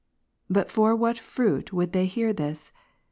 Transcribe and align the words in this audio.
But 0.49 0.71
for 0.71 0.95
what 0.95 1.19
fruit 1.19 1.71
would 1.71 1.91
they 1.91 2.07
hear 2.07 2.33
this? 2.33 2.71